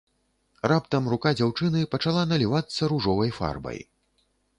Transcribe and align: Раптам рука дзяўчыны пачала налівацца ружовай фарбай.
Раптам 0.71 1.09
рука 1.11 1.33
дзяўчыны 1.41 1.83
пачала 1.93 2.23
налівацца 2.31 2.89
ружовай 2.95 3.29
фарбай. 3.37 3.79